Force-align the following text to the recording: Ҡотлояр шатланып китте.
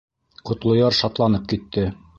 Ҡотлояр 0.51 0.97
шатланып 1.03 1.49
китте. 1.55 1.89